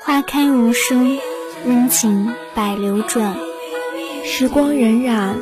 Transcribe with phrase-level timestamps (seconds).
[0.00, 1.18] 花开无声，
[1.66, 3.36] 温情百流转。
[4.24, 5.34] 时光荏苒，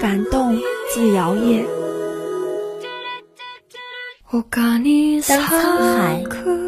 [0.00, 0.58] 感动
[0.92, 1.64] 自摇曳。
[5.28, 6.24] 当沧海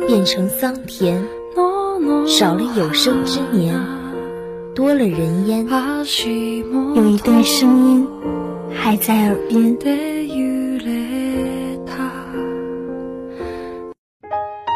[0.06, 1.24] 变成桑田，
[2.26, 3.80] 少了有生之年，
[4.74, 5.66] 多了人烟，
[6.94, 8.06] 有一段声音
[8.74, 9.78] 还在耳边。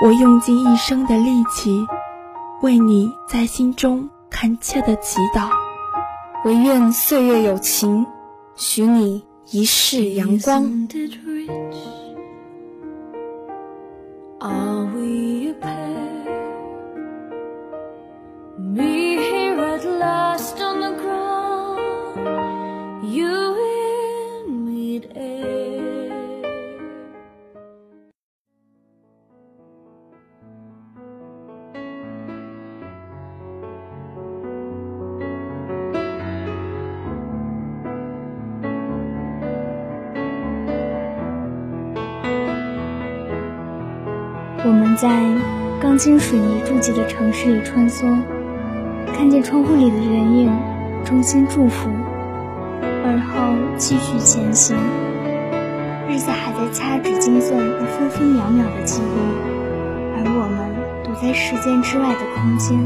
[0.01, 1.85] 我用尽一生的力气，
[2.62, 5.51] 为你在心中恳切的祈祷。
[6.45, 8.06] 唯愿岁月有情，
[8.55, 10.65] 许你一世阳光。
[44.64, 45.09] 我们在
[45.81, 48.20] 钢筋水泥筑起的城市里穿梭，
[49.15, 50.50] 看见窗户里的人影，
[51.05, 51.89] 衷心祝福，
[52.83, 54.77] 而后继续前行。
[56.09, 59.19] 日子还在掐指精算那分分秒秒的记忆，
[60.17, 62.77] 而我们躲在时间之外的空间，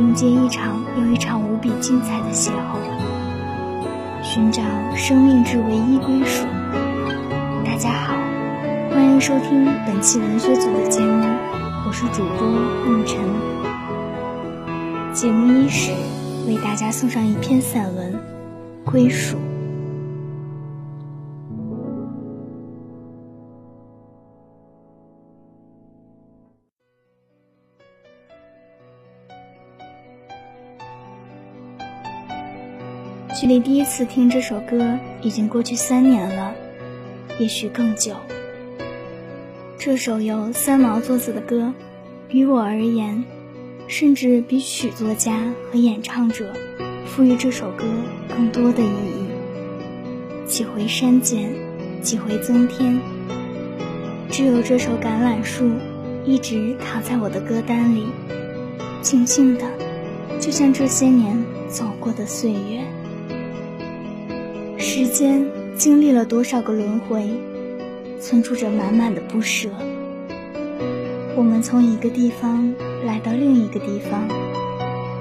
[0.00, 4.62] 迎接一场又一场无比精彩的邂逅，寻找
[4.96, 6.44] 生命之唯一归属。
[7.64, 8.27] 大家好。
[8.90, 11.22] 欢迎收听本期文学组的节目，
[11.86, 12.48] 我是主播
[12.86, 13.18] 梦辰。
[15.12, 15.92] 节目伊始，
[16.46, 18.14] 为大家送上一篇散文
[18.90, 19.36] 《归属》。
[33.38, 36.54] 距离第一次听这首歌已经过去三年了，
[37.38, 38.16] 也许更久。
[39.88, 41.72] 这首由三毛作词的歌，
[42.28, 43.24] 于我而言，
[43.86, 46.52] 甚至比曲作家和演唱者
[47.06, 47.86] 赋予这首歌
[48.28, 50.44] 更多的意义。
[50.46, 51.50] 几回删减，
[52.02, 53.00] 几回增添，
[54.28, 55.64] 只有这首《橄榄树》
[56.26, 58.08] 一直躺在我的歌单里，
[59.00, 59.64] 静静的，
[60.38, 62.84] 就像这些年走过的岁月。
[64.76, 65.46] 时间
[65.78, 67.26] 经历了多少个轮回？
[68.20, 69.70] 存储着满满的不舍。
[71.36, 72.74] 我们从一个地方
[73.06, 74.28] 来到另一个地方，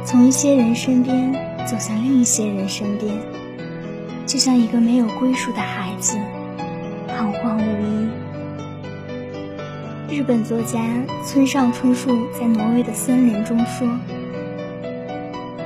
[0.03, 1.31] 从一些人身边
[1.65, 3.13] 走向另一些人身边，
[4.25, 6.17] 就像一个没有归属的孩子，
[7.07, 8.09] 彷徨无依。
[10.17, 10.79] 日本作家
[11.23, 13.87] 村上春树在《挪威的森林》中说：“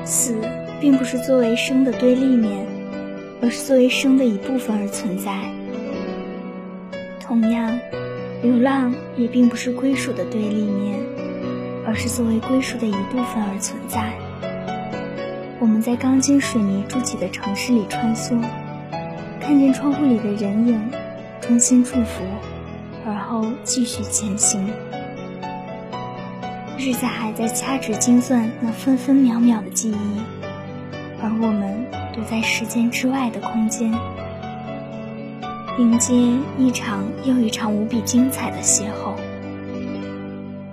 [0.03, 0.35] 死
[0.81, 2.65] 并不是作为生的对立面，
[3.41, 5.31] 而是作为生的一部分而存在。”
[7.31, 7.79] 同样，
[8.43, 10.99] 流浪也并不是归属的对立面，
[11.87, 14.11] 而是作为归属的一部分而存在。
[15.57, 18.37] 我们在钢筋水泥筑起的城市里穿梭，
[19.39, 20.77] 看见窗户里的人影，
[21.39, 22.25] 衷心祝福，
[23.05, 24.67] 而后继续前行。
[26.77, 30.19] 日子还在掐指精算那分分秒秒的记忆，
[31.21, 33.89] 而我们躲在时间之外的空间。
[35.77, 36.13] 迎接
[36.57, 39.15] 一场又一场无比精彩的邂逅。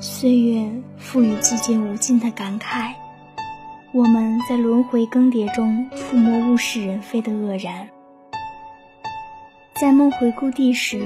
[0.01, 2.93] 岁月赋予季节无尽的感慨，
[3.93, 7.89] 我们在轮回更迭中抚摸物是人非的愕然，
[9.81, 11.01] 在梦回故地时，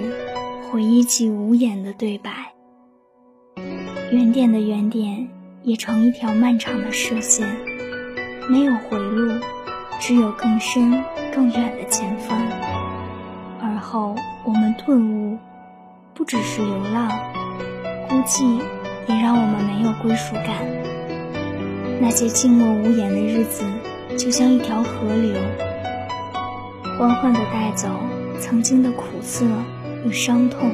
[0.70, 2.30] 回忆起无言的对白。
[4.10, 5.28] 原点的原点
[5.62, 7.46] 也成一条漫长的射线，
[8.48, 9.32] 没有回路，
[10.00, 11.04] 只有更深
[11.34, 12.38] 更远的前方。
[13.82, 15.36] 后，我们顿悟，
[16.14, 17.10] 不只是流浪，
[18.08, 18.60] 孤寂
[19.08, 20.54] 也让我们没有归属感。
[22.00, 23.64] 那些静默无言的日子，
[24.16, 25.34] 就像一条河流，
[26.96, 27.88] 缓缓地带走
[28.38, 29.44] 曾经的苦涩
[30.04, 30.70] 与伤痛，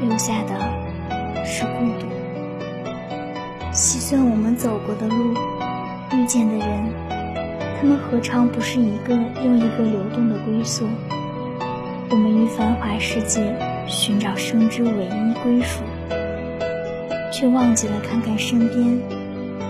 [0.00, 2.06] 留下的是孤独。
[3.70, 5.34] 细算我们走过的路，
[6.14, 6.90] 遇见的人，
[7.78, 10.86] 他们何尝不是一个又一个流动的归宿？
[12.10, 13.54] 我们于繁华世界
[13.86, 15.84] 寻找生之唯一归属，
[17.30, 18.98] 却忘记了看看身边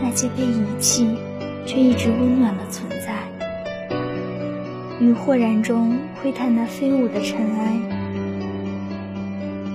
[0.01, 1.17] 那些被遗弃
[1.67, 3.09] 却一直温暖的存在。
[5.01, 7.77] 于豁然中窥探那飞舞的尘埃，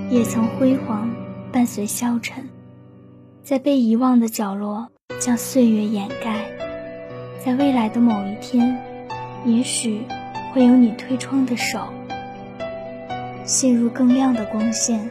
[0.09, 1.13] 也曾辉煌
[1.51, 2.49] 伴随消沉。
[3.43, 4.87] 在被遗忘的角落
[5.19, 6.45] 将岁月掩盖，
[7.43, 8.81] 在未来的某一天，
[9.43, 10.03] 也许
[10.53, 11.89] 会有你推窗的手，
[13.45, 15.09] 陷入更亮的光线，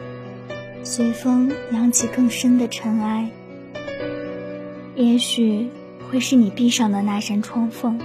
[0.83, 3.29] 随风扬起更深的尘埃。
[4.95, 5.67] 也许
[6.09, 7.99] 会是你闭上的那扇窗缝，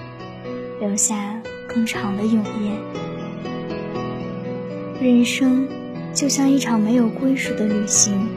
[0.81, 2.73] 留下更长的永夜。
[5.01, 5.67] 人生
[6.13, 8.29] 就像一场没有归属的旅行，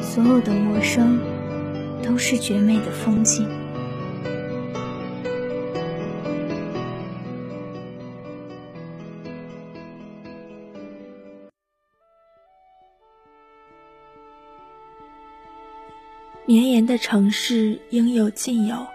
[0.00, 1.18] 所有的陌生
[2.02, 3.48] 都是绝美的风景。
[16.48, 18.86] 绵延的城市应有尽有，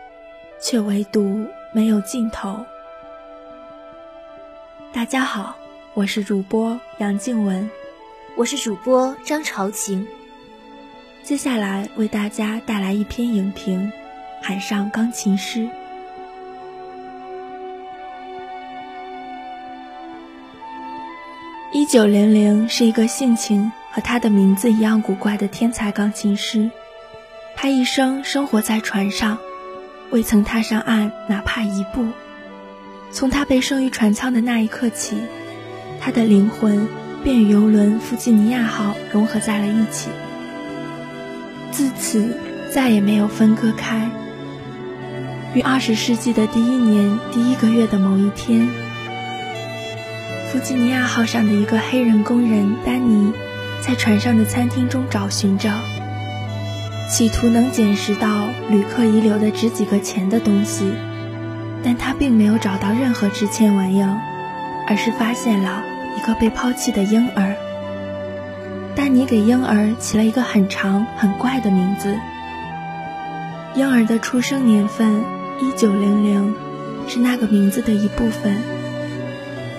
[0.59, 2.65] 却唯独没有尽头。
[4.91, 5.55] 大家好，
[5.93, 7.69] 我是主播杨静文，
[8.35, 10.07] 我是主播张朝晴。
[11.21, 13.81] 接下来为大家带来一篇影评
[14.43, 15.59] 《海上钢琴师》。
[21.71, 26.67] 一九零零是一个性情和他的名字一样古怪的天才钢琴师。
[27.63, 29.37] 他一生生活在船上，
[30.09, 32.09] 未曾踏上岸哪怕一步。
[33.09, 35.15] 从他被生于船舱的那一刻起，
[36.01, 36.89] 他的灵魂
[37.23, 40.09] 便与游轮弗吉尼亚号融合在了一起，
[41.71, 42.37] 自此
[42.69, 44.09] 再也没有分割开。
[45.53, 48.67] 于二十世纪的第一年第一个月的某一天，
[50.51, 53.31] 弗吉尼亚号上的一个黑人工人丹尼，
[53.79, 55.71] 在船上的餐厅中找寻着。
[57.09, 60.91] 企图能捡拾到旅客遗留的值几个钱的东西，
[61.83, 64.01] 但他并没有找到任何值钱玩意，
[64.87, 65.83] 而是发现了
[66.17, 67.55] 一个被抛弃的婴儿。
[68.95, 72.15] 丹尼给婴儿起了一个很长很怪的名字。
[73.75, 75.23] 婴儿的出生年份
[75.59, 76.55] 一九零零，
[77.07, 78.55] 是那个名字的一部分。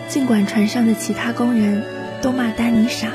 [0.09, 1.83] 尽管船上的其他工人
[2.21, 3.09] 都骂丹尼傻，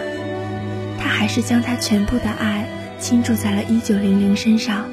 [0.97, 2.65] 他还是将他全部的爱。
[3.00, 4.84] 倾注在了1900身上，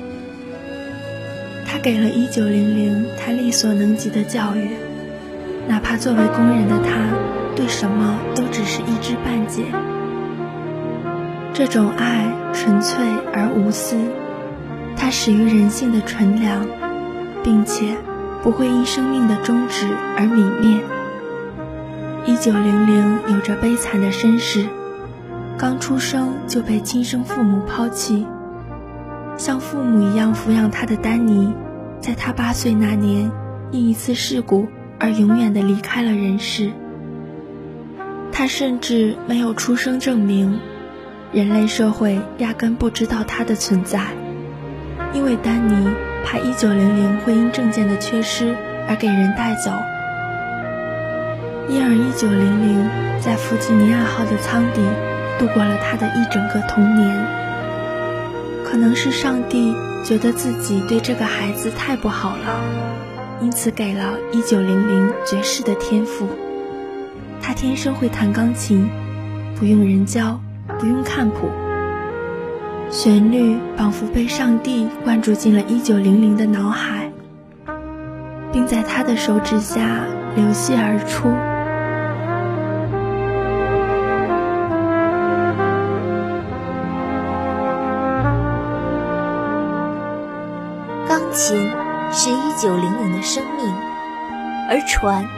[1.67, 4.71] 他给了1900他力所能及的教育，
[5.67, 6.93] 哪怕作为工人的他，
[7.57, 9.65] 对什么都只是一知半解。
[11.53, 13.97] 这种爱纯粹而无私，
[14.97, 16.65] 它始于人性的纯良，
[17.43, 17.97] 并且
[18.43, 19.87] 不会因生命的终止
[20.17, 20.81] 而泯灭。
[22.27, 24.67] 1900有着悲惨的身世。
[25.59, 28.27] 刚出生就被亲生父母抛弃，
[29.39, 31.51] 像父母一样抚养他的丹尼，
[31.99, 33.31] 在他八岁那年
[33.71, 34.69] 因一次事故
[34.99, 36.71] 而永远的离开了人世。
[38.31, 40.61] 他甚至没有出生证明，
[41.33, 44.09] 人类社会压根不知道他的存在，
[45.15, 45.89] 因为丹尼
[46.23, 48.55] 怕1900会因证件的缺失
[48.87, 49.71] 而给人带走。
[51.71, 54.83] 因而1900在弗吉尼亚号的舱底。
[55.39, 57.27] 度过了他的一整个童年。
[58.65, 59.75] 可能是上帝
[60.05, 62.61] 觉得自己对这个孩子太不好了，
[63.41, 66.29] 因此给了一九零零绝世的天赋。
[67.41, 68.89] 他天生会弹钢琴，
[69.59, 70.41] 不用人教，
[70.79, 71.49] 不用看谱，
[72.91, 77.11] 旋律仿佛被上帝灌注进了一九零零的脑海，
[78.53, 80.01] 并在他的手指下
[80.35, 81.31] 流泻而出。
[91.37, 91.71] 琴
[92.11, 93.71] 是一九零零的生命，
[94.71, 95.29] 而船，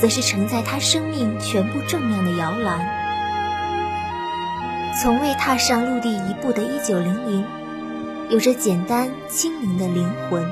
[0.00, 2.86] 则是承载他生命全部重量的摇篮。
[5.02, 7.44] 从未踏上陆地一步的一九零零，
[8.28, 10.48] 有着简单轻灵的灵魂，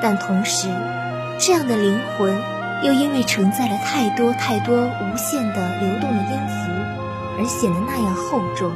[0.00, 0.66] 但同时，
[1.38, 2.34] 这样的灵魂
[2.84, 6.72] 又因为承载了太多太多无限的流动的音符，
[7.38, 8.72] 而显得那样厚重。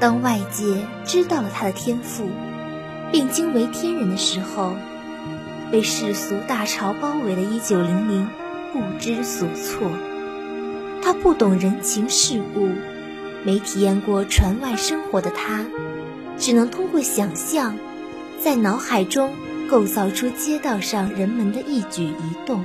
[0.00, 2.28] 当外界知道了他的天赋，
[3.12, 4.74] 并惊为天人的时候，
[5.70, 8.26] 被世俗大潮包围的1900
[8.72, 9.90] 不知所措。
[11.02, 12.68] 他不懂人情世故，
[13.44, 15.64] 没体验过船外生活的他，
[16.38, 17.76] 只能通过想象，
[18.38, 19.32] 在脑海中
[19.68, 22.64] 构造出街道上人们的一举一动。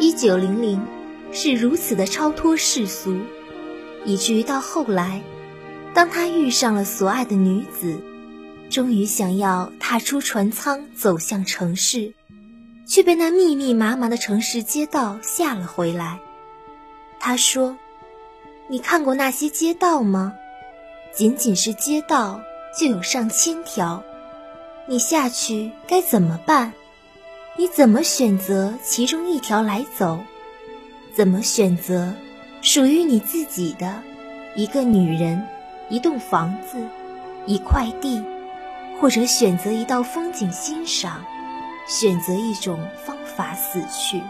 [0.00, 0.80] 1900
[1.30, 3.16] 是如此的超脱世俗，
[4.04, 5.22] 以至于到后来，
[5.92, 8.00] 当他遇上了所爱的女子。
[8.74, 12.12] 终于想要踏出船舱走向城市，
[12.88, 16.18] 却被那密密麻麻的城市街道吓了回来。
[17.20, 17.78] 他说
[18.66, 20.34] ：“你看过那些街道吗？
[21.14, 22.40] 仅仅是街道
[22.76, 24.02] 就有上千条，
[24.88, 26.72] 你下去该怎么办？
[27.56, 30.18] 你怎么选择其中一条来走？
[31.14, 32.12] 怎么选择
[32.60, 34.02] 属于你自己的
[34.56, 35.46] 一个女人、
[35.88, 36.84] 一栋房子、
[37.46, 38.20] 一块地，
[39.00, 41.24] 或者选择一道风景欣赏，
[41.86, 44.20] 选择一种方法死去？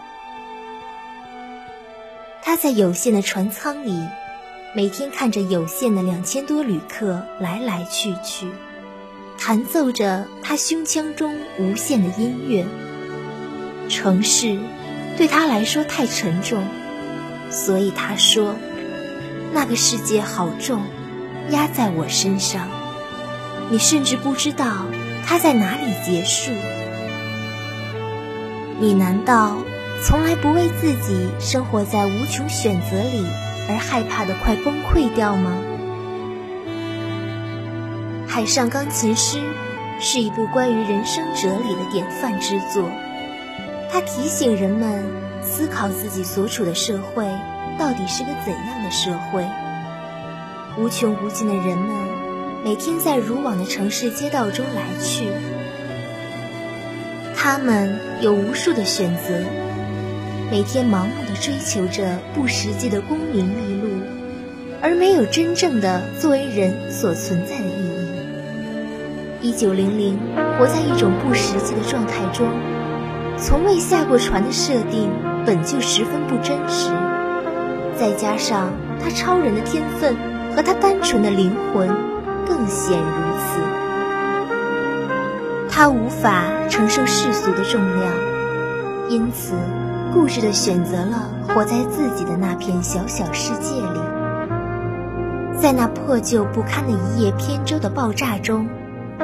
[2.42, 4.00] 他在有限的船舱里。
[4.76, 8.50] 每天看着有限的两千多旅客来来去去，
[9.38, 12.66] 弹奏着他胸腔中无限的音乐。
[13.88, 14.58] 城市
[15.16, 16.64] 对他来说太沉重，
[17.52, 18.56] 所以他说
[19.54, 20.82] ：“那个世界好重，
[21.50, 22.68] 压在我身上。
[23.70, 24.66] 你甚至不知道
[25.26, 26.52] 它在哪里结束。
[28.78, 29.56] 你难道
[30.02, 33.24] 从来不为自己生活在无穷选择里？”
[33.66, 35.56] 而害怕的快崩溃掉吗？
[38.30, 39.38] 《海上钢琴师》
[39.98, 42.90] 是一部关于人生哲理的典范之作，
[43.90, 45.02] 它提醒人们
[45.40, 47.26] 思考自己所处的社会
[47.78, 49.46] 到底是个怎样的社会。
[50.76, 51.88] 无穷无尽的人们
[52.64, 55.26] 每天在如往的城市街道中来去，
[57.36, 59.38] 他们有无数的选择。
[60.50, 63.88] 每天盲目的追求着不实际的功名利禄，
[64.80, 67.84] 而没有真正的作为人所存在的意
[69.42, 69.48] 义。
[69.50, 70.18] 一九零零
[70.58, 72.48] 活在一种不实际的状态中，
[73.36, 75.10] 从未下过船的设定
[75.44, 76.88] 本就十分不真实，
[77.94, 80.16] 再加上他超人的天分
[80.56, 81.90] 和他单纯的灵魂，
[82.46, 83.60] 更显如此。
[85.70, 88.12] 他无法承受世俗的重量，
[89.08, 89.54] 因此。
[90.12, 94.00] 固执地选择了活在自己的那片小小世界里，
[95.60, 98.68] 在那破旧不堪的一叶扁舟的爆炸中，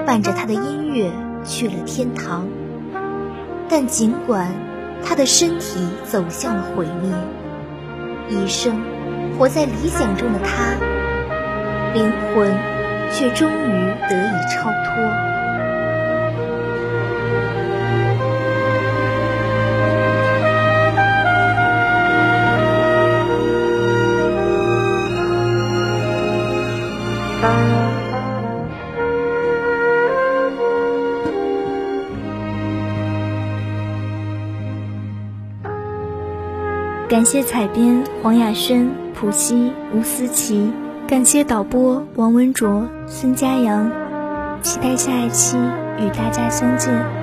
[0.04, 1.12] 伴着他的音乐
[1.44, 2.48] 去了天堂。
[3.68, 4.52] 但尽管
[5.04, 5.78] 他的身体
[6.10, 7.12] 走向了毁灭，
[8.28, 8.82] 一生
[9.38, 10.74] 活在理想中的他，
[11.94, 12.52] 灵魂
[13.10, 15.30] 却终于得以超脱。
[37.10, 40.72] 感谢采编黄雅轩、普希、吴思琪，
[41.10, 43.90] 感谢导播王文卓、孙佳阳，
[44.62, 45.56] 期待下一期
[45.98, 47.19] 与大家相见。